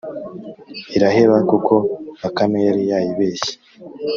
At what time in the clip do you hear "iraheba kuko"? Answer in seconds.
0.95-1.73